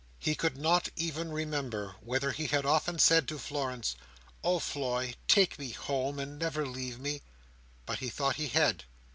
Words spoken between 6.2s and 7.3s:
never leave me!"